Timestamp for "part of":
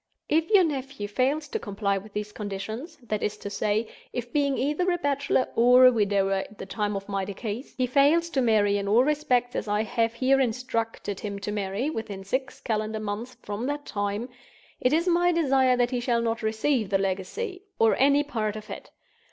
18.23-18.71